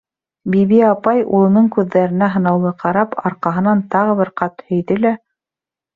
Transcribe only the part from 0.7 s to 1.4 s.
апай,